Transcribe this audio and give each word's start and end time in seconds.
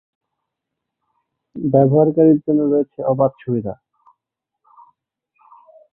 ব্যবহারকারীর 1.55 2.39
জন্য 2.45 2.61
রয়েছে 2.65 2.99
অবাধ 3.03 3.31
সুবিধা। 3.41 3.73